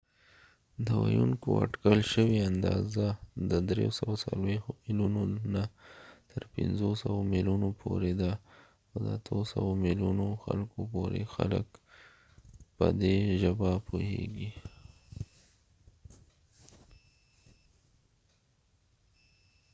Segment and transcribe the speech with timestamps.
[0.85, 3.07] د ويونکو اټکل شوي اندازه
[3.49, 5.21] د 340 ملیونو
[5.53, 5.63] نه
[6.31, 8.31] تر 500 ملیونو پورې ده
[8.91, 11.67] او د 800 ملیونو خلکو پورې خلک
[12.77, 14.49] په دي ژبه پوهیږی